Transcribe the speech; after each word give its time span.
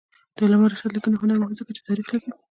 د 0.35 0.37
علامه 0.45 0.67
رشاد 0.71 0.91
لیکنی 0.93 1.17
هنر 1.21 1.37
مهم 1.39 1.51
دی 1.55 1.59
ځکه 1.61 1.71
چې 1.75 1.81
تاریخ 1.87 2.07
لیکي. 2.13 2.31